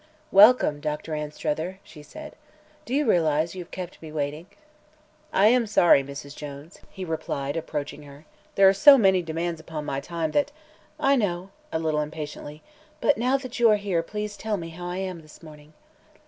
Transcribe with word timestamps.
"Welcome, 0.31 0.79
Doctor 0.79 1.13
Anstruther," 1.13 1.77
she 1.83 2.01
said. 2.01 2.35
"Do 2.85 2.95
you 2.95 3.07
realize 3.07 3.53
you 3.53 3.61
have 3.61 3.69
kept 3.69 4.01
me 4.01 4.11
waiting?" 4.11 4.47
"I 5.31 5.49
am 5.49 5.67
sorry, 5.67 6.01
Mrs. 6.03 6.35
Jones," 6.35 6.79
he 6.89 7.05
replied, 7.05 7.55
approaching 7.55 8.01
her. 8.01 8.25
"There 8.55 8.67
are 8.67 8.73
so 8.73 8.97
many 8.97 9.21
demands 9.21 9.61
upon 9.61 9.85
my 9.85 9.99
time 9.99 10.31
that" 10.31 10.51
"I 10.99 11.15
know," 11.15 11.51
a 11.71 11.77
little 11.77 12.01
impatiently; 12.01 12.63
"but 12.99 13.19
now 13.19 13.37
that 13.37 13.59
you 13.59 13.69
are 13.69 13.75
here 13.75 14.01
please 14.01 14.35
tell 14.37 14.57
me 14.57 14.69
how 14.69 14.87
I 14.87 14.97
am 14.97 15.21
this 15.21 15.43
morning." 15.43 15.71